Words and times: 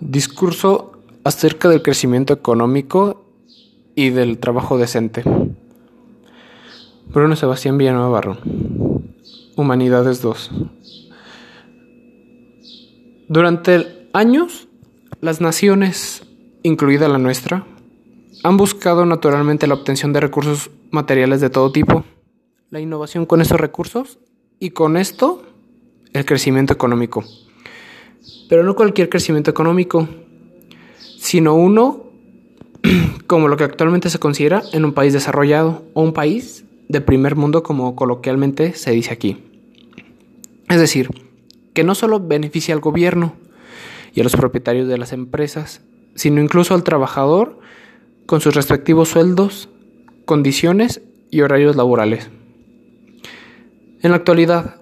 Discurso 0.00 0.92
acerca 1.24 1.68
del 1.68 1.82
crecimiento 1.82 2.32
económico 2.32 3.24
y 3.96 4.10
del 4.10 4.38
trabajo 4.38 4.78
decente. 4.78 5.24
Bruno 7.06 7.34
Sebastián 7.34 7.78
Villanueva 7.78 8.08
Barro. 8.08 8.38
Humanidades 9.56 10.22
2. 10.22 10.50
Durante 13.28 14.08
años, 14.12 14.68
las 15.20 15.40
naciones, 15.40 16.22
incluida 16.62 17.08
la 17.08 17.18
nuestra, 17.18 17.66
han 18.44 18.56
buscado 18.56 19.04
naturalmente 19.04 19.66
la 19.66 19.74
obtención 19.74 20.12
de 20.12 20.20
recursos 20.20 20.70
materiales 20.92 21.40
de 21.40 21.50
todo 21.50 21.72
tipo, 21.72 22.04
la 22.70 22.78
innovación 22.78 23.26
con 23.26 23.40
esos 23.40 23.60
recursos 23.60 24.20
y 24.60 24.70
con 24.70 24.96
esto 24.96 25.42
el 26.12 26.24
crecimiento 26.24 26.72
económico. 26.72 27.24
Pero 28.48 28.62
no 28.62 28.74
cualquier 28.74 29.08
crecimiento 29.08 29.50
económico, 29.50 30.08
sino 31.18 31.54
uno 31.54 32.04
como 33.26 33.48
lo 33.48 33.56
que 33.56 33.64
actualmente 33.64 34.10
se 34.10 34.18
considera 34.18 34.62
en 34.72 34.84
un 34.84 34.92
país 34.92 35.12
desarrollado 35.12 35.84
o 35.94 36.02
un 36.02 36.12
país 36.12 36.64
de 36.88 37.00
primer 37.00 37.36
mundo 37.36 37.62
como 37.62 37.94
coloquialmente 37.94 38.72
se 38.74 38.92
dice 38.92 39.12
aquí. 39.12 39.36
Es 40.68 40.80
decir, 40.80 41.10
que 41.74 41.84
no 41.84 41.94
solo 41.94 42.20
beneficia 42.20 42.74
al 42.74 42.80
gobierno 42.80 43.34
y 44.14 44.20
a 44.20 44.24
los 44.24 44.36
propietarios 44.36 44.88
de 44.88 44.98
las 44.98 45.12
empresas, 45.12 45.82
sino 46.14 46.40
incluso 46.40 46.74
al 46.74 46.84
trabajador 46.84 47.58
con 48.26 48.40
sus 48.40 48.54
respectivos 48.54 49.10
sueldos, 49.10 49.68
condiciones 50.24 51.02
y 51.30 51.40
horarios 51.42 51.76
laborales. 51.76 52.30
En 54.02 54.10
la 54.10 54.16
actualidad, 54.16 54.80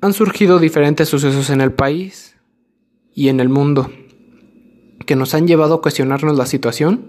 han 0.00 0.12
surgido 0.12 0.58
diferentes 0.58 1.08
sucesos 1.08 1.50
en 1.50 1.60
el 1.60 1.72
país 1.72 2.36
y 3.18 3.30
en 3.30 3.40
el 3.40 3.48
mundo 3.48 3.90
que 5.04 5.16
nos 5.16 5.34
han 5.34 5.48
llevado 5.48 5.74
a 5.74 5.82
cuestionarnos 5.82 6.38
la 6.38 6.46
situación 6.46 7.06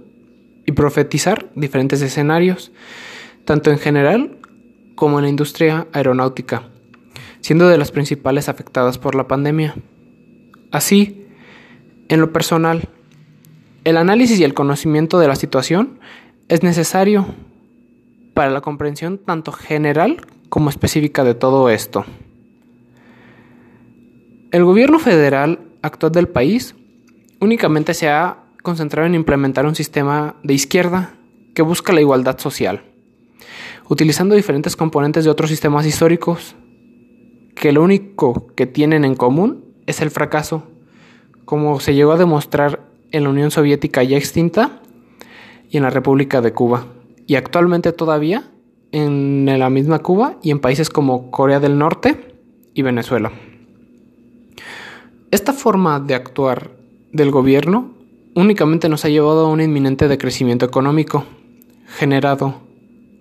y 0.65 0.71
profetizar 0.71 1.51
diferentes 1.53 2.01
escenarios, 2.01 2.71
tanto 3.45 3.69
en 3.69 3.77
general 3.77 4.39
como 4.95 5.19
en 5.19 5.25
la 5.25 5.29
industria 5.29 5.85
aeronáutica, 5.93 6.63
siendo 7.41 7.67
de 7.67 7.77
las 7.77 7.91
principales 7.91 8.49
afectadas 8.49 8.97
por 8.97 9.13
la 9.13 9.27
pandemia. 9.27 9.75
Así, 10.71 11.27
en 12.07 12.21
lo 12.21 12.33
personal, 12.33 12.89
el 13.83 13.95
análisis 13.95 14.39
y 14.39 14.43
el 14.43 14.55
conocimiento 14.55 15.19
de 15.19 15.27
la 15.27 15.35
situación 15.35 15.99
es 16.47 16.63
necesario 16.63 17.27
para 18.33 18.49
la 18.49 18.61
comprensión 18.61 19.19
tanto 19.19 19.51
general 19.51 20.25
como 20.49 20.71
específica 20.71 21.23
de 21.23 21.35
todo 21.35 21.69
esto. 21.69 22.03
El 24.49 24.63
gobierno 24.63 24.97
federal 24.97 25.68
actual 25.81 26.11
del 26.11 26.27
país 26.27 26.75
únicamente 27.39 27.93
se 27.93 28.09
ha 28.09 28.43
concentrado 28.63 29.07
en 29.07 29.15
implementar 29.15 29.65
un 29.65 29.75
sistema 29.75 30.35
de 30.43 30.53
izquierda 30.53 31.13
que 31.53 31.61
busca 31.61 31.93
la 31.93 32.01
igualdad 32.01 32.37
social, 32.37 32.83
utilizando 33.87 34.35
diferentes 34.35 34.75
componentes 34.75 35.23
de 35.23 35.29
otros 35.29 35.49
sistemas 35.49 35.85
históricos 35.85 36.55
que 37.55 37.71
lo 37.71 37.83
único 37.83 38.47
que 38.55 38.65
tienen 38.65 39.05
en 39.05 39.15
común 39.15 39.65
es 39.85 40.01
el 40.01 40.11
fracaso, 40.11 40.63
como 41.45 41.79
se 41.79 41.93
llegó 41.93 42.11
a 42.13 42.17
demostrar 42.17 42.81
en 43.11 43.23
la 43.23 43.29
Unión 43.29 43.51
Soviética 43.51 44.03
ya 44.03 44.17
extinta 44.17 44.81
y 45.69 45.77
en 45.77 45.83
la 45.83 45.89
República 45.89 46.41
de 46.41 46.53
Cuba, 46.53 46.85
y 47.27 47.35
actualmente 47.35 47.91
todavía 47.91 48.51
en 48.91 49.45
la 49.59 49.69
misma 49.69 49.99
Cuba 49.99 50.37
y 50.41 50.51
en 50.51 50.59
países 50.59 50.89
como 50.89 51.31
Corea 51.31 51.59
del 51.59 51.77
Norte 51.77 52.35
y 52.73 52.81
Venezuela. 52.81 53.31
Esta 55.31 55.53
forma 55.53 55.99
de 55.99 56.15
actuar 56.15 56.71
del 57.11 57.29
gobierno 57.29 57.93
únicamente 58.33 58.89
nos 58.89 59.05
ha 59.05 59.09
llevado 59.09 59.45
a 59.45 59.49
un 59.49 59.61
inminente 59.61 60.07
decrecimiento 60.07 60.65
económico, 60.65 61.23
generado 61.85 62.61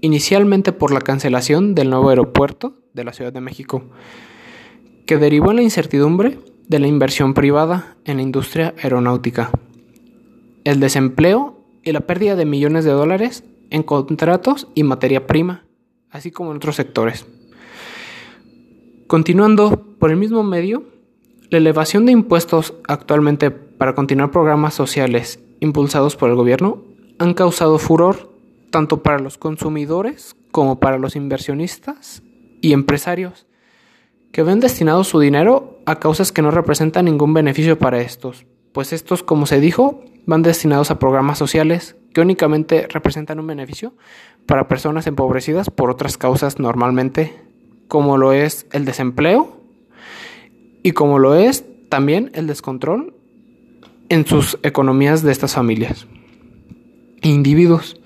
inicialmente 0.00 0.72
por 0.72 0.90
la 0.90 1.02
cancelación 1.02 1.74
del 1.74 1.90
nuevo 1.90 2.08
aeropuerto 2.08 2.76
de 2.94 3.04
la 3.04 3.12
Ciudad 3.12 3.30
de 3.30 3.42
México, 3.42 3.82
que 5.06 5.18
derivó 5.18 5.50
en 5.50 5.56
la 5.56 5.62
incertidumbre 5.62 6.38
de 6.66 6.78
la 6.78 6.86
inversión 6.86 7.34
privada 7.34 7.98
en 8.06 8.16
la 8.16 8.22
industria 8.22 8.74
aeronáutica, 8.82 9.50
el 10.64 10.80
desempleo 10.80 11.58
y 11.82 11.92
la 11.92 12.00
pérdida 12.00 12.36
de 12.36 12.46
millones 12.46 12.86
de 12.86 12.92
dólares 12.92 13.44
en 13.68 13.82
contratos 13.82 14.66
y 14.74 14.82
materia 14.82 15.26
prima, 15.26 15.66
así 16.10 16.30
como 16.30 16.52
en 16.52 16.56
otros 16.56 16.76
sectores. 16.76 17.26
Continuando 19.06 19.96
por 19.98 20.10
el 20.10 20.16
mismo 20.16 20.42
medio, 20.42 20.84
la 21.50 21.58
elevación 21.58 22.04
de 22.04 22.12
impuestos 22.12 22.74
actualmente 22.86 23.50
para 23.50 23.94
continuar 23.94 24.30
programas 24.30 24.74
sociales 24.74 25.40
impulsados 25.60 26.14
por 26.14 26.28
el 26.28 26.36
gobierno 26.36 26.84
han 27.18 27.32
causado 27.32 27.78
furor 27.78 28.30
tanto 28.70 29.02
para 29.02 29.18
los 29.18 29.38
consumidores 29.38 30.36
como 30.50 30.78
para 30.78 30.98
los 30.98 31.16
inversionistas 31.16 32.22
y 32.60 32.72
empresarios 32.72 33.46
que 34.30 34.42
ven 34.42 34.60
destinado 34.60 35.04
su 35.04 35.20
dinero 35.20 35.78
a 35.86 35.98
causas 35.98 36.32
que 36.32 36.42
no 36.42 36.50
representan 36.50 37.06
ningún 37.06 37.32
beneficio 37.32 37.78
para 37.78 38.00
estos, 38.00 38.44
pues 38.72 38.92
estos, 38.92 39.22
como 39.22 39.46
se 39.46 39.58
dijo, 39.58 40.04
van 40.26 40.42
destinados 40.42 40.90
a 40.90 40.98
programas 40.98 41.38
sociales 41.38 41.96
que 42.12 42.20
únicamente 42.20 42.86
representan 42.90 43.40
un 43.40 43.46
beneficio 43.46 43.94
para 44.44 44.68
personas 44.68 45.06
empobrecidas 45.06 45.70
por 45.70 45.90
otras 45.90 46.18
causas 46.18 46.58
normalmente, 46.58 47.40
como 47.88 48.18
lo 48.18 48.32
es 48.32 48.66
el 48.70 48.84
desempleo 48.84 49.57
y 50.88 50.92
como 50.92 51.18
lo 51.18 51.34
es 51.34 51.66
también 51.90 52.30
el 52.32 52.46
descontrol 52.46 53.12
en 54.08 54.26
sus 54.26 54.58
economías 54.62 55.22
de 55.22 55.32
estas 55.32 55.52
familias 55.52 56.06
e 57.20 57.28
individuos. 57.28 58.00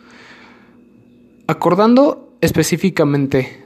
Acordando 1.47 2.35
específicamente 2.41 3.63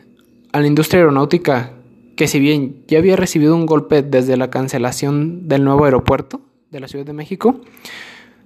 a 0.53 0.61
la 0.61 0.67
industria 0.67 1.01
aeronáutica, 1.01 1.73
que 2.15 2.29
si 2.29 2.41
bien 2.41 2.85
ya 2.89 2.99
había 2.99 3.17
recibido 3.17 3.57
un 3.57 3.65
golpe 3.65 4.03
desde 4.03 4.37
la 4.37 4.51
cancelación 4.51 5.49
del 5.49 5.65
nuevo 5.65 5.87
aeropuerto 5.87 6.43
de 6.71 6.81
la 6.81 6.89
Ciudad 6.89 7.07
de 7.07 7.15
México, 7.15 7.63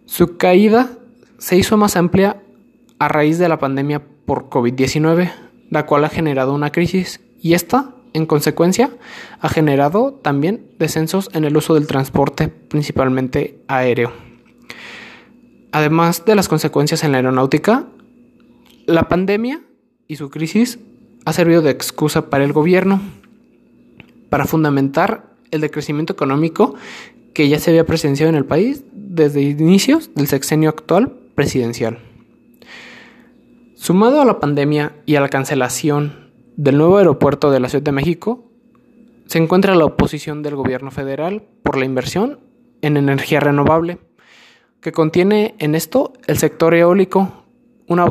su 0.07 0.37
caída 0.37 0.99
se 1.39 1.57
hizo 1.57 1.79
más 1.79 1.97
amplia 1.97 2.45
a 3.01 3.09
raíz 3.09 3.41
de 3.41 3.49
la 3.49 3.59
pandemia 3.59 4.03
por 4.25 4.49
COVID-19, 4.49 5.33
la 5.69 5.85
cual 5.87 6.05
ha 6.05 6.11
generado 6.11 6.55
una 6.55 6.71
crisis 6.71 7.21
y 7.43 7.55
esta 7.55 7.97
en 8.13 8.27
consecuencia, 8.27 8.91
ha 9.41 9.49
generado 9.49 10.13
también 10.13 10.67
descensos 10.79 11.31
en 11.33 11.45
el 11.45 11.57
uso 11.57 11.75
del 11.75 11.87
transporte, 11.87 12.49
principalmente 12.49 13.59
aéreo. 13.69 14.13
Además 15.73 16.25
de 16.25 16.35
las 16.35 16.49
consecuencias 16.49 17.05
en 17.05 17.13
la 17.13 17.19
aeronáutica, 17.19 17.87
la 18.87 19.09
pandemia 19.09 19.63
y 20.09 20.17
su 20.17 20.31
crisis 20.31 20.79
ha 21.25 21.33
servido 21.33 21.63
de 21.63 21.71
excusa 21.71 22.29
para 22.29 22.45
el 22.45 22.53
gobierno 22.53 23.01
para 24.31 24.47
fundamentar 24.47 25.35
el 25.51 25.61
decrecimiento 25.61 26.13
económico 26.13 26.75
que 27.35 27.49
ya 27.49 27.59
se 27.59 27.71
había 27.71 27.87
presenciado 27.87 28.31
en 28.31 28.37
el 28.37 28.45
país 28.45 28.85
desde 28.93 29.43
inicios 29.43 30.11
del 30.15 30.27
sexenio 30.27 30.69
actual 30.69 31.13
presidencial. 31.35 31.99
Sumado 33.75 34.21
a 34.21 34.25
la 34.25 34.41
pandemia 34.41 34.93
y 35.07 35.17
a 35.17 35.21
la 35.21 35.29
cancelación 35.29 36.30
del 36.61 36.77
nuevo 36.77 36.99
aeropuerto 36.99 37.51
de 37.51 37.59
la 37.59 37.71
Ciudad 37.71 37.85
de 37.85 37.93
México 37.93 38.45
se 39.25 39.39
encuentra 39.39 39.75
la 39.75 39.87
oposición 39.87 40.43
del 40.43 40.57
gobierno 40.57 40.91
federal 40.91 41.43
por 41.63 41.79
la 41.79 41.87
inversión 41.87 42.39
en 42.83 42.99
energía 42.99 43.41
renovable, 43.41 43.99
que 44.83 44.93
contiene 44.93 45.55
en 45.59 45.75
esto 45.75 46.13
el 46.27 46.37
sector 46.37 46.75
eólico, 46.75 47.47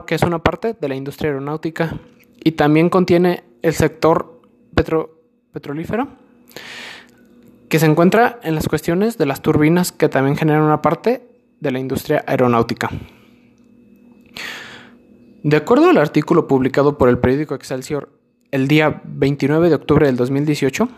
que 0.08 0.16
es 0.16 0.24
una 0.24 0.40
parte 0.40 0.76
de 0.82 0.90
la 0.90 0.96
industria 0.96 1.30
aeronáutica, 1.30 2.00
y 2.44 2.54
también 2.54 2.90
contiene 2.90 3.44
el 3.62 3.74
sector 3.74 4.42
petrolífero, 4.74 6.08
que 7.70 7.78
se 7.78 7.86
encuentra 7.86 8.40
en 8.42 8.56
las 8.56 8.68
cuestiones 8.68 9.20
de 9.20 9.28
las 9.28 9.44
turbinas 9.44 9.92
que 9.92 10.10
también 10.10 10.36
generan 10.36 10.64
una 10.64 10.82
parte 10.82 11.22
de 11.60 11.72
la 11.72 11.78
industria 11.78 12.24
aeronáutica. 12.26 12.90
De 15.44 15.56
acuerdo 15.56 15.92
al 15.92 15.98
artículo 15.98 16.48
publicado 16.48 16.98
por 16.98 17.10
el 17.10 17.20
periódico 17.20 17.54
Excelsior 17.54 18.19
el 18.52 18.68
día 18.68 19.02
29 19.06 19.70
de 19.70 19.76
octubre 19.76 20.08
del 20.08 20.16
2018, 20.16 20.90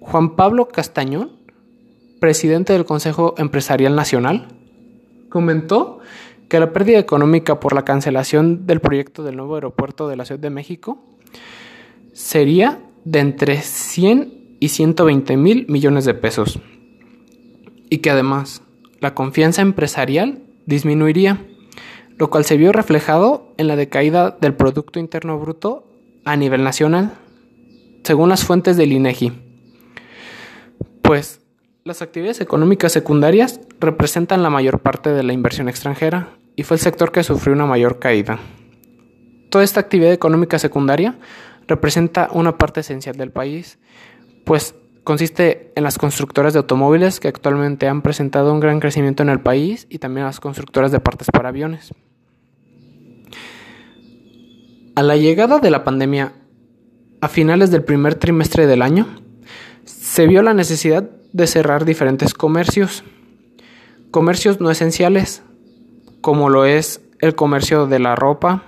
Juan 0.00 0.36
Pablo 0.36 0.68
Castañón, 0.68 1.32
presidente 2.18 2.72
del 2.72 2.84
Consejo 2.84 3.34
Empresarial 3.38 3.94
Nacional, 3.94 4.48
comentó 5.28 6.00
que 6.48 6.58
la 6.58 6.72
pérdida 6.72 6.98
económica 6.98 7.60
por 7.60 7.72
la 7.72 7.84
cancelación 7.84 8.66
del 8.66 8.80
proyecto 8.80 9.22
del 9.22 9.36
nuevo 9.36 9.54
aeropuerto 9.54 10.08
de 10.08 10.16
la 10.16 10.24
Ciudad 10.24 10.40
de 10.40 10.50
México 10.50 10.98
sería 12.12 12.80
de 13.04 13.20
entre 13.20 13.62
100 13.62 14.56
y 14.58 14.68
120 14.68 15.36
mil 15.36 15.66
millones 15.68 16.04
de 16.04 16.14
pesos 16.14 16.58
y 17.88 17.98
que 17.98 18.10
además 18.10 18.62
la 18.98 19.14
confianza 19.14 19.62
empresarial 19.62 20.42
disminuiría, 20.66 21.46
lo 22.18 22.28
cual 22.30 22.44
se 22.44 22.56
vio 22.56 22.72
reflejado 22.72 23.54
en 23.56 23.68
la 23.68 23.76
decaída 23.76 24.36
del 24.40 24.54
Producto 24.54 24.98
Interno 24.98 25.38
Bruto 25.38 25.89
a 26.24 26.36
nivel 26.36 26.64
nacional, 26.64 27.12
según 28.04 28.28
las 28.28 28.44
fuentes 28.44 28.76
del 28.76 28.92
INEGI. 28.92 29.32
Pues 31.02 31.40
Las 31.84 32.02
actividades 32.02 32.40
económicas 32.40 32.92
secundarias 32.92 33.60
representan 33.80 34.42
la 34.42 34.50
mayor 34.50 34.80
parte 34.80 35.10
de 35.10 35.22
la 35.22 35.32
inversión 35.32 35.68
extranjera 35.68 36.28
y 36.54 36.62
fue 36.62 36.76
el 36.76 36.80
sector 36.80 37.10
que 37.10 37.22
sufrió 37.22 37.54
una 37.54 37.66
mayor 37.66 37.98
caída. 37.98 38.38
Toda 39.50 39.64
esta 39.64 39.80
actividad 39.80 40.12
económica 40.12 40.58
secundaria 40.58 41.16
representa 41.66 42.28
una 42.32 42.58
parte 42.58 42.80
esencial 42.80 43.16
del 43.16 43.32
país, 43.32 43.78
pues 44.44 44.74
consiste 45.04 45.72
en 45.74 45.82
las 45.82 45.98
constructoras 45.98 46.52
de 46.52 46.58
automóviles 46.58 47.18
que 47.18 47.28
actualmente 47.28 47.88
han 47.88 48.02
presentado 48.02 48.52
un 48.52 48.60
gran 48.60 48.78
crecimiento 48.78 49.22
en 49.22 49.30
el 49.30 49.40
país 49.40 49.86
y 49.88 49.98
también 49.98 50.26
las 50.26 50.38
constructoras 50.38 50.92
de 50.92 51.00
partes 51.00 51.28
para 51.32 51.48
aviones. 51.48 51.92
A 55.00 55.02
la 55.02 55.16
llegada 55.16 55.60
de 55.60 55.70
la 55.70 55.82
pandemia 55.82 56.34
a 57.22 57.28
finales 57.28 57.70
del 57.70 57.82
primer 57.82 58.16
trimestre 58.16 58.66
del 58.66 58.82
año, 58.82 59.06
se 59.86 60.26
vio 60.26 60.42
la 60.42 60.52
necesidad 60.52 61.08
de 61.32 61.46
cerrar 61.46 61.86
diferentes 61.86 62.34
comercios. 62.34 63.02
Comercios 64.10 64.60
no 64.60 64.70
esenciales, 64.70 65.42
como 66.20 66.50
lo 66.50 66.66
es 66.66 67.00
el 67.18 67.34
comercio 67.34 67.86
de 67.86 67.98
la 67.98 68.14
ropa 68.14 68.62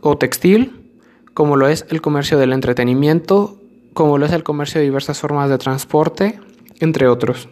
o 0.00 0.18
textil, 0.18 0.90
como 1.34 1.54
lo 1.54 1.68
es 1.68 1.86
el 1.90 2.00
comercio 2.00 2.36
del 2.36 2.52
entretenimiento, 2.52 3.60
como 3.94 4.18
lo 4.18 4.26
es 4.26 4.32
el 4.32 4.42
comercio 4.42 4.80
de 4.80 4.86
diversas 4.86 5.20
formas 5.20 5.48
de 5.48 5.58
transporte, 5.58 6.40
entre 6.80 7.06
otros. 7.06 7.48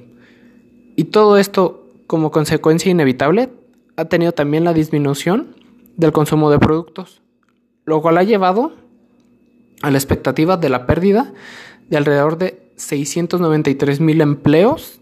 Y 0.97 1.05
todo 1.05 1.39
esto, 1.39 1.87
como 2.09 2.33
consecuencia 2.33 2.91
inevitable, 2.91 3.51
ha 3.95 4.07
tenido 4.07 4.33
también 4.33 4.65
la 4.65 4.73
disminución 4.73 5.55
del 5.97 6.11
consumo 6.11 6.51
de 6.51 6.59
productos, 6.59 7.23
lo 7.89 8.03
cual 8.03 8.19
ha 8.19 8.23
llevado 8.23 8.75
a 9.83 9.91
la 9.91 9.99
expectativa 9.99 10.57
de 10.57 10.69
la 10.69 10.87
pérdida 10.87 11.33
de 11.89 11.97
alrededor 11.97 12.39
de 12.39 12.71
693 12.77 14.01
mil 14.01 14.21
empleos 14.21 15.01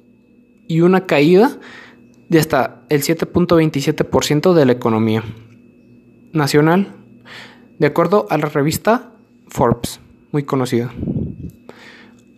y 0.68 0.80
una 0.80 1.06
caída 1.06 1.58
de 2.28 2.38
hasta 2.38 2.82
el 2.88 3.02
7.27% 3.02 4.52
de 4.52 4.66
la 4.66 4.72
economía 4.72 5.22
nacional, 6.32 6.94
de 7.78 7.86
acuerdo 7.86 8.26
a 8.30 8.38
la 8.38 8.46
revista 8.46 9.12
Forbes, 9.48 10.00
muy 10.32 10.44
conocida. 10.44 10.92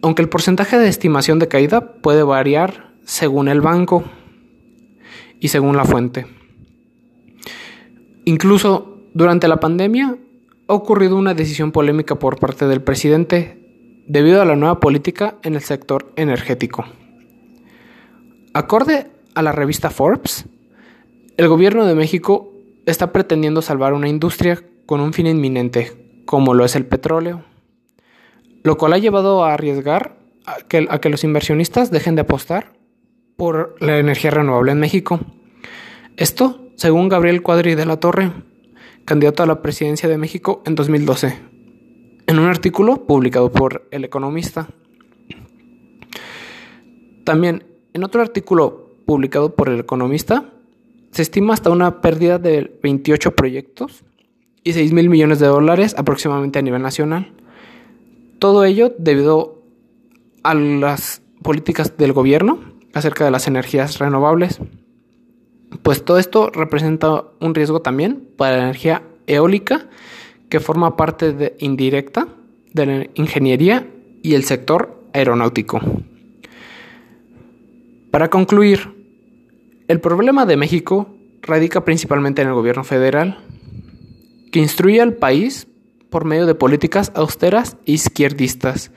Aunque 0.03 0.23
el 0.23 0.29
porcentaje 0.29 0.79
de 0.79 0.89
estimación 0.89 1.39
de 1.39 1.49
caída 1.49 1.93
puede 2.00 2.23
variar 2.23 2.93
según 3.05 3.49
el 3.49 3.61
banco 3.61 4.05
y 5.41 5.49
según 5.49 5.77
la 5.77 5.85
fuente. 5.85 6.27
Incluso 8.25 8.99
durante 9.15 9.49
la 9.49 9.59
pandemia 9.59 10.17
ha 10.69 10.75
ocurrido 10.75 11.17
una 11.17 11.35
decisión 11.35 11.73
polémica 11.73 12.19
por 12.19 12.38
parte 12.38 12.67
del 12.67 12.82
presidente 12.82 13.59
debido 14.06 14.43
a 14.43 14.44
la 14.44 14.55
nueva 14.55 14.81
política 14.81 15.37
en 15.43 15.55
el 15.55 15.62
sector 15.62 16.12
energético. 16.17 16.85
Acorde 18.53 19.06
a 19.35 19.43
la 19.43 19.53
revista 19.53 19.91
Forbes, 19.91 20.44
el 21.38 21.49
gobierno 21.49 21.87
de 21.87 21.94
México 21.94 22.53
está 22.85 23.12
pretendiendo 23.12 23.62
salvar 23.62 23.94
una 23.94 24.09
industria 24.09 24.62
con 24.85 25.00
un 25.00 25.12
fin 25.12 25.26
inminente, 25.26 26.23
como 26.26 26.53
lo 26.53 26.65
es 26.65 26.76
el 26.76 26.87
petróleo, 26.87 27.43
lo 28.62 28.76
cual 28.76 28.93
ha 28.93 28.99
llevado 28.99 29.44
a 29.44 29.55
arriesgar 29.55 30.19
a 30.44 30.56
que, 30.69 30.87
a 30.91 31.00
que 31.00 31.09
los 31.09 31.25
inversionistas 31.25 31.91
dejen 31.91 32.14
de 32.14 32.23
apostar 32.23 32.73
por 33.37 33.76
la 33.81 33.99
energía 33.99 34.32
renovable 34.32 34.73
en 34.73 34.81
México. 34.81 35.21
Esto, 36.17 36.69
según 36.76 37.09
Gabriel 37.09 37.43
Cuadri 37.43 37.75
de 37.75 37.87
la 37.87 38.00
Torre, 38.00 38.32
candidato 39.09 39.43
a 39.43 39.47
la 39.47 39.63
presidencia 39.63 40.07
de 40.07 40.19
México 40.19 40.63
en 40.67 40.75
2012, 40.75 41.39
en 42.27 42.39
un 42.39 42.45
artículo 42.45 43.07
publicado 43.07 43.51
por 43.51 43.89
El 43.91 44.05
Economista. 44.05 44.69
También, 47.25 47.65
en 47.95 48.05
otro 48.05 48.21
artículo 48.21 48.91
publicado 49.07 49.55
por 49.55 49.71
El 49.71 49.81
Economista, 49.81 50.53
se 51.11 51.23
estima 51.23 51.55
hasta 51.55 51.71
una 51.71 52.03
pérdida 52.03 52.39
de 52.39 52.79
28 52.83 53.35
proyectos 53.35 54.05
y 54.63 54.75
6 54.75 54.93
mil 54.93 55.09
millones 55.09 55.39
de 55.39 55.47
dólares 55.47 55.95
aproximadamente 55.97 56.59
a 56.59 56.63
nivel 56.63 56.83
nacional. 56.83 57.33
Todo 58.39 58.67
ello 58.67 58.95
debido 58.99 59.63
a 60.43 60.53
las 60.53 61.23
políticas 61.43 61.97
del 61.97 62.13
gobierno 62.13 62.59
acerca 62.93 63.25
de 63.25 63.31
las 63.31 63.49
energías 63.49 63.99
renovables. 63.99 64.61
Pues 65.82 66.05
todo 66.05 66.19
esto 66.19 66.50
representa 66.50 67.25
un 67.41 67.55
riesgo 67.55 67.81
también 67.81 68.29
para 68.37 68.56
la 68.56 68.62
energía 68.65 69.03
eólica, 69.26 69.88
que 70.49 70.61
forma 70.61 70.97
parte 70.97 71.56
indirecta 71.59 72.29
de 72.73 72.87
la 72.87 73.06
ingeniería 73.15 73.87
y 74.23 74.35
el 74.35 74.44
sector 74.44 75.03
aeronáutico. 75.12 75.81
Para 78.11 78.31
concluir, 78.31 78.94
el 79.88 80.00
problema 80.00 80.47
de 80.47 80.56
México 80.56 81.15
radica 81.43 81.85
principalmente 81.85 82.43
en 82.43 82.49
el 82.49 82.55
gobierno 82.55 82.85
federal, 82.85 83.38
que 84.50 84.61
instruye 84.61 85.00
al 85.00 85.14
país 85.14 85.67
por 86.11 86.25
medio 86.25 86.47
de 86.47 86.55
políticas 86.55 87.12
austeras 87.14 87.76
e 87.85 87.93
izquierdistas, 87.93 88.91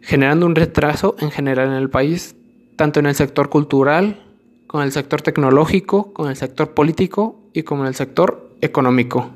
generando 0.00 0.46
un 0.46 0.54
retraso 0.54 1.16
en 1.20 1.30
general 1.30 1.68
en 1.68 1.74
el 1.74 1.90
país, 1.90 2.34
tanto 2.76 3.00
en 3.00 3.06
el 3.06 3.14
sector 3.14 3.50
cultural, 3.50 4.29
con 4.70 4.84
el 4.84 4.92
sector 4.92 5.20
tecnológico, 5.20 6.12
con 6.12 6.30
el 6.30 6.36
sector 6.36 6.74
político 6.74 7.40
y 7.52 7.64
con 7.64 7.84
el 7.86 7.96
sector 7.96 8.54
económico, 8.60 9.32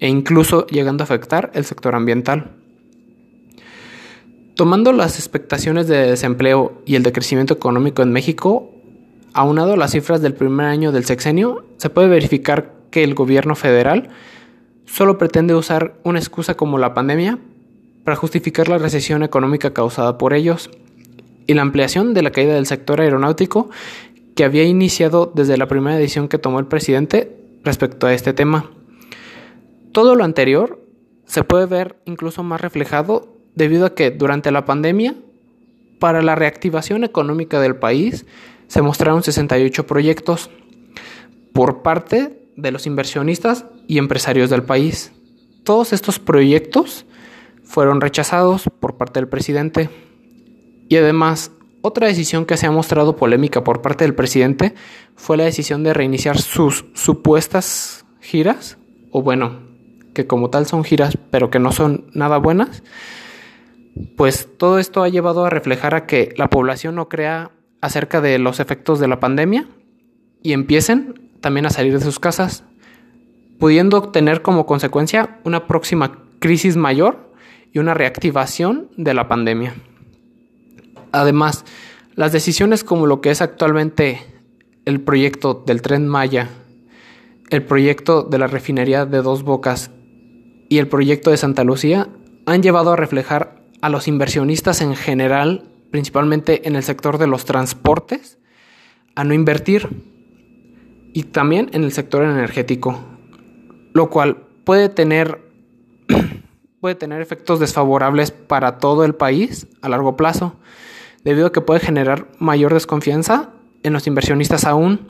e 0.00 0.08
incluso 0.08 0.66
llegando 0.68 1.02
a 1.02 1.04
afectar 1.04 1.50
el 1.52 1.66
sector 1.66 1.94
ambiental. 1.94 2.52
Tomando 4.54 4.94
las 4.94 5.18
expectaciones 5.18 5.88
de 5.88 6.06
desempleo 6.06 6.80
y 6.86 6.94
el 6.94 7.02
decrecimiento 7.02 7.52
económico 7.52 8.00
en 8.00 8.12
México, 8.12 8.70
aunado 9.34 9.74
a 9.74 9.76
las 9.76 9.90
cifras 9.90 10.22
del 10.22 10.32
primer 10.32 10.64
año 10.64 10.90
del 10.90 11.04
sexenio, 11.04 11.66
se 11.76 11.90
puede 11.90 12.08
verificar 12.08 12.72
que 12.90 13.04
el 13.04 13.14
gobierno 13.14 13.56
federal 13.56 14.08
solo 14.86 15.18
pretende 15.18 15.54
usar 15.54 16.00
una 16.02 16.18
excusa 16.18 16.54
como 16.54 16.78
la 16.78 16.94
pandemia 16.94 17.38
para 18.04 18.16
justificar 18.16 18.70
la 18.70 18.78
recesión 18.78 19.22
económica 19.22 19.74
causada 19.74 20.16
por 20.16 20.32
ellos 20.32 20.70
y 21.46 21.54
la 21.54 21.62
ampliación 21.62 22.14
de 22.14 22.22
la 22.22 22.30
caída 22.30 22.54
del 22.54 22.66
sector 22.66 23.00
aeronáutico 23.00 23.70
que 24.38 24.44
había 24.44 24.62
iniciado 24.62 25.32
desde 25.34 25.56
la 25.56 25.66
primera 25.66 25.96
decisión 25.96 26.28
que 26.28 26.38
tomó 26.38 26.60
el 26.60 26.66
presidente 26.66 27.36
respecto 27.64 28.06
a 28.06 28.14
este 28.14 28.32
tema. 28.32 28.70
Todo 29.90 30.14
lo 30.14 30.22
anterior 30.22 30.80
se 31.26 31.42
puede 31.42 31.66
ver 31.66 31.96
incluso 32.04 32.44
más 32.44 32.60
reflejado 32.60 33.34
debido 33.56 33.84
a 33.84 33.96
que 33.96 34.12
durante 34.12 34.52
la 34.52 34.64
pandemia, 34.64 35.16
para 35.98 36.22
la 36.22 36.36
reactivación 36.36 37.02
económica 37.02 37.58
del 37.58 37.74
país, 37.74 38.26
se 38.68 38.80
mostraron 38.80 39.24
68 39.24 39.88
proyectos 39.88 40.50
por 41.52 41.82
parte 41.82 42.40
de 42.56 42.70
los 42.70 42.86
inversionistas 42.86 43.64
y 43.88 43.98
empresarios 43.98 44.50
del 44.50 44.62
país. 44.62 45.10
Todos 45.64 45.92
estos 45.92 46.20
proyectos 46.20 47.06
fueron 47.64 48.00
rechazados 48.00 48.70
por 48.78 48.96
parte 48.96 49.18
del 49.18 49.28
presidente 49.28 49.90
y 50.88 50.94
además 50.94 51.50
otra 51.80 52.06
decisión 52.06 52.44
que 52.44 52.56
se 52.56 52.66
ha 52.66 52.70
mostrado 52.70 53.16
polémica 53.16 53.62
por 53.64 53.82
parte 53.82 54.04
del 54.04 54.14
presidente 54.14 54.74
fue 55.16 55.36
la 55.36 55.44
decisión 55.44 55.82
de 55.82 55.94
reiniciar 55.94 56.38
sus 56.38 56.86
supuestas 56.94 58.04
giras, 58.20 58.78
o 59.10 59.22
bueno, 59.22 59.60
que 60.14 60.26
como 60.26 60.50
tal 60.50 60.66
son 60.66 60.84
giras, 60.84 61.16
pero 61.30 61.50
que 61.50 61.58
no 61.58 61.72
son 61.72 62.10
nada 62.12 62.38
buenas, 62.38 62.82
pues 64.16 64.48
todo 64.58 64.78
esto 64.78 65.02
ha 65.02 65.08
llevado 65.08 65.44
a 65.44 65.50
reflejar 65.50 65.94
a 65.94 66.06
que 66.06 66.34
la 66.36 66.50
población 66.50 66.96
no 66.96 67.08
crea 67.08 67.52
acerca 67.80 68.20
de 68.20 68.38
los 68.38 68.60
efectos 68.60 68.98
de 69.00 69.08
la 69.08 69.20
pandemia 69.20 69.68
y 70.42 70.52
empiecen 70.52 71.30
también 71.40 71.66
a 71.66 71.70
salir 71.70 71.96
de 71.96 72.04
sus 72.04 72.18
casas, 72.18 72.64
pudiendo 73.58 74.02
tener 74.10 74.42
como 74.42 74.66
consecuencia 74.66 75.40
una 75.44 75.66
próxima 75.66 76.24
crisis 76.38 76.76
mayor 76.76 77.32
y 77.72 77.78
una 77.78 77.94
reactivación 77.94 78.88
de 78.96 79.14
la 79.14 79.28
pandemia. 79.28 79.74
Además, 81.12 81.64
las 82.14 82.32
decisiones 82.32 82.84
como 82.84 83.06
lo 83.06 83.20
que 83.20 83.30
es 83.30 83.40
actualmente 83.40 84.20
el 84.84 85.00
proyecto 85.00 85.62
del 85.66 85.82
tren 85.82 86.08
Maya, 86.08 86.48
el 87.50 87.62
proyecto 87.62 88.22
de 88.22 88.38
la 88.38 88.46
refinería 88.46 89.06
de 89.06 89.22
Dos 89.22 89.42
Bocas 89.42 89.90
y 90.68 90.78
el 90.78 90.88
proyecto 90.88 91.30
de 91.30 91.36
Santa 91.36 91.64
Lucía 91.64 92.08
han 92.46 92.62
llevado 92.62 92.92
a 92.92 92.96
reflejar 92.96 93.62
a 93.80 93.88
los 93.88 94.08
inversionistas 94.08 94.80
en 94.80 94.96
general, 94.96 95.70
principalmente 95.90 96.66
en 96.66 96.76
el 96.76 96.82
sector 96.82 97.18
de 97.18 97.26
los 97.26 97.44
transportes, 97.44 98.38
a 99.14 99.24
no 99.24 99.34
invertir 99.34 99.88
y 101.12 101.24
también 101.24 101.70
en 101.72 101.84
el 101.84 101.92
sector 101.92 102.24
energético, 102.24 102.98
lo 103.92 104.10
cual 104.10 104.46
puede 104.64 104.88
tener 104.88 105.46
puede 106.80 106.94
tener 106.94 107.20
efectos 107.20 107.60
desfavorables 107.60 108.30
para 108.30 108.78
todo 108.78 109.04
el 109.04 109.14
país 109.14 109.66
a 109.82 109.88
largo 109.88 110.16
plazo 110.16 110.56
debido 111.24 111.46
a 111.46 111.52
que 111.52 111.60
puede 111.60 111.80
generar 111.80 112.28
mayor 112.38 112.74
desconfianza 112.74 113.50
en 113.82 113.92
los 113.92 114.06
inversionistas 114.06 114.64
aún, 114.64 115.08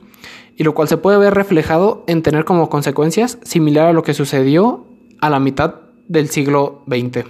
y 0.55 0.63
lo 0.63 0.73
cual 0.73 0.87
se 0.87 0.97
puede 0.97 1.17
ver 1.17 1.33
reflejado 1.33 2.03
en 2.07 2.21
tener 2.21 2.43
como 2.45 2.69
consecuencias 2.69 3.39
similar 3.43 3.87
a 3.87 3.93
lo 3.93 4.03
que 4.03 4.13
sucedió 4.13 4.85
a 5.21 5.29
la 5.29 5.39
mitad 5.39 5.75
del 6.07 6.29
siglo 6.29 6.83
XX, 6.87 7.25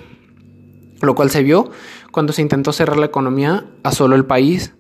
lo 1.02 1.16
cual 1.16 1.30
se 1.30 1.44
vio 1.44 1.70
cuando 2.12 2.34
se 2.34 2.42
intentó 2.42 2.74
cerrar 2.74 2.98
la 2.98 3.06
economía 3.06 3.66
a 3.84 3.92
solo 3.92 4.16
el 4.16 4.26
país, 4.26 4.74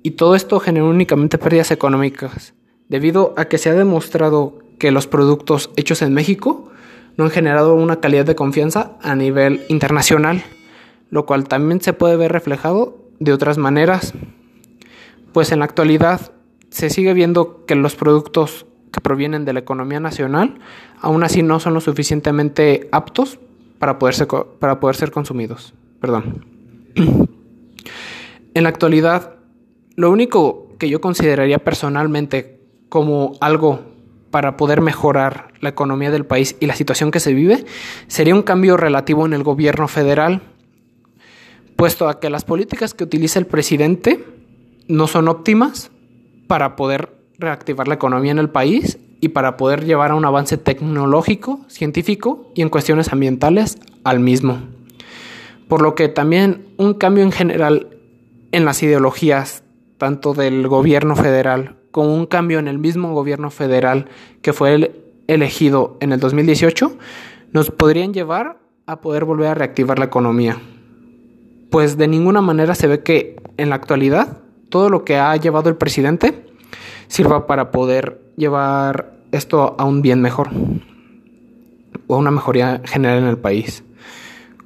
Y 0.00 0.12
todo 0.12 0.36
esto 0.36 0.60
genera 0.60 0.86
únicamente 0.86 1.38
pérdidas 1.38 1.72
económicas, 1.72 2.54
debido 2.88 3.34
a 3.36 3.46
que 3.46 3.58
se 3.58 3.68
ha 3.68 3.74
demostrado 3.74 4.58
que 4.78 4.92
los 4.92 5.08
productos 5.08 5.70
hechos 5.76 6.02
en 6.02 6.14
México 6.14 6.70
no 7.16 7.24
han 7.24 7.30
generado 7.30 7.74
una 7.74 8.00
calidad 8.00 8.24
de 8.24 8.36
confianza 8.36 8.96
a 9.02 9.16
nivel 9.16 9.64
internacional, 9.68 10.44
lo 11.10 11.26
cual 11.26 11.48
también 11.48 11.80
se 11.80 11.92
puede 11.92 12.16
ver 12.16 12.32
reflejado 12.32 13.07
de 13.20 13.32
otras 13.32 13.58
maneras, 13.58 14.14
pues 15.32 15.52
en 15.52 15.60
la 15.60 15.64
actualidad 15.64 16.32
se 16.70 16.90
sigue 16.90 17.14
viendo 17.14 17.64
que 17.66 17.74
los 17.74 17.96
productos 17.96 18.66
que 18.92 19.00
provienen 19.00 19.44
de 19.44 19.52
la 19.52 19.60
economía 19.60 20.00
nacional 20.00 20.58
aún 21.00 21.22
así 21.22 21.42
no 21.42 21.60
son 21.60 21.74
lo 21.74 21.80
suficientemente 21.80 22.88
aptos 22.92 23.38
para 23.78 23.98
poder 23.98 24.14
ser, 24.14 24.28
para 24.58 24.80
poder 24.80 24.96
ser 24.96 25.10
consumidos. 25.10 25.74
Perdón. 26.00 26.44
en 28.54 28.62
la 28.62 28.68
actualidad, 28.68 29.36
lo 29.96 30.10
único 30.10 30.68
que 30.78 30.88
yo 30.88 31.00
consideraría 31.00 31.58
personalmente 31.58 32.60
como 32.88 33.32
algo 33.40 33.80
para 34.30 34.56
poder 34.56 34.80
mejorar 34.80 35.52
la 35.60 35.70
economía 35.70 36.10
del 36.10 36.26
país 36.26 36.56
y 36.60 36.66
la 36.66 36.74
situación 36.74 37.10
que 37.10 37.20
se 37.20 37.34
vive 37.34 37.64
sería 38.06 38.34
un 38.34 38.42
cambio 38.42 38.76
relativo 38.76 39.26
en 39.26 39.32
el 39.32 39.42
gobierno 39.42 39.88
federal, 39.88 40.42
puesto 41.78 42.08
a 42.08 42.18
que 42.18 42.28
las 42.28 42.44
políticas 42.44 42.92
que 42.92 43.04
utiliza 43.04 43.38
el 43.38 43.46
presidente 43.46 44.24
no 44.88 45.06
son 45.06 45.28
óptimas 45.28 45.92
para 46.48 46.74
poder 46.74 47.14
reactivar 47.38 47.86
la 47.86 47.94
economía 47.94 48.32
en 48.32 48.40
el 48.40 48.50
país 48.50 48.98
y 49.20 49.28
para 49.28 49.56
poder 49.56 49.84
llevar 49.84 50.10
a 50.10 50.16
un 50.16 50.24
avance 50.24 50.56
tecnológico, 50.56 51.60
científico 51.68 52.50
y 52.56 52.62
en 52.62 52.68
cuestiones 52.68 53.12
ambientales 53.12 53.78
al 54.02 54.18
mismo. 54.18 54.58
Por 55.68 55.80
lo 55.80 55.94
que 55.94 56.08
también 56.08 56.66
un 56.78 56.94
cambio 56.94 57.22
en 57.22 57.30
general 57.30 57.86
en 58.50 58.64
las 58.64 58.82
ideologías, 58.82 59.62
tanto 59.98 60.34
del 60.34 60.66
gobierno 60.66 61.14
federal 61.14 61.76
como 61.92 62.12
un 62.12 62.26
cambio 62.26 62.58
en 62.58 62.66
el 62.66 62.78
mismo 62.78 63.14
gobierno 63.14 63.52
federal 63.52 64.06
que 64.42 64.52
fue 64.52 64.92
elegido 65.28 65.96
en 66.00 66.10
el 66.10 66.18
2018, 66.18 66.98
nos 67.52 67.70
podrían 67.70 68.12
llevar 68.12 68.58
a 68.86 69.00
poder 69.00 69.24
volver 69.24 69.46
a 69.46 69.54
reactivar 69.54 70.00
la 70.00 70.06
economía. 70.06 70.60
Pues 71.70 71.96
de 71.96 72.08
ninguna 72.08 72.40
manera 72.40 72.74
se 72.74 72.86
ve 72.86 73.02
que 73.02 73.36
en 73.56 73.70
la 73.70 73.76
actualidad 73.76 74.38
todo 74.68 74.90
lo 74.90 75.04
que 75.04 75.16
ha 75.16 75.36
llevado 75.36 75.68
el 75.68 75.76
presidente 75.76 76.46
sirva 77.08 77.46
para 77.46 77.70
poder 77.70 78.20
llevar 78.36 79.14
esto 79.32 79.76
a 79.78 79.84
un 79.84 80.02
bien 80.02 80.20
mejor 80.20 80.50
o 82.06 82.14
a 82.14 82.18
una 82.18 82.30
mejoría 82.30 82.80
general 82.84 83.18
en 83.18 83.28
el 83.28 83.38
país. 83.38 83.84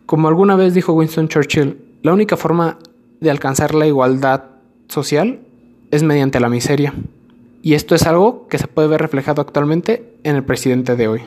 Como 0.07 0.29
alguna 0.29 0.57
vez 0.57 0.75
dijo 0.75 0.93
Winston 0.93 1.29
Churchill, 1.29 1.79
la 2.03 2.13
única 2.13 2.37
forma 2.37 2.79
de 3.21 3.31
alcanzar 3.31 3.75
la 3.75 3.87
igualdad 3.87 4.45
social 4.89 5.41
es 5.91 6.03
mediante 6.03 6.41
la 6.41 6.49
miseria. 6.49 6.93
Y 7.63 7.75
esto 7.75 7.95
es 7.95 8.07
algo 8.07 8.49
que 8.49 8.59
se 8.59 8.67
puede 8.67 8.89
ver 8.89 9.01
reflejado 9.01 9.41
actualmente 9.41 10.17
en 10.25 10.37
el 10.37 10.45
presidente 10.45 10.97
de 10.97 11.09
hoy. 11.09 11.23